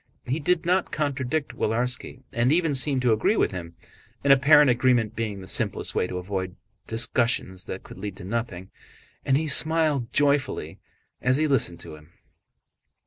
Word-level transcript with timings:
He 0.25 0.39
did 0.39 0.65
not 0.65 0.91
contradict 0.91 1.55
Willarski 1.55 2.23
and 2.31 2.51
even 2.51 2.73
seemed 2.73 3.03
to 3.03 3.13
agree 3.13 3.37
with 3.37 3.51
him—an 3.51 4.31
apparent 4.31 4.71
agreement 4.71 5.15
being 5.15 5.41
the 5.41 5.47
simplest 5.47 5.93
way 5.93 6.07
to 6.07 6.17
avoid 6.17 6.55
discussions 6.87 7.65
that 7.65 7.83
could 7.83 7.99
lead 7.99 8.15
to 8.17 8.23
nothing—and 8.23 9.37
he 9.37 9.47
smiled 9.47 10.11
joyfully 10.11 10.79
as 11.21 11.37
he 11.37 11.45
listened 11.47 11.81
to 11.81 11.93
him. 11.93 12.13